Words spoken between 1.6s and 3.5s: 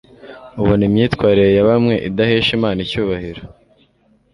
bamwe idahesha Imana icyubahiro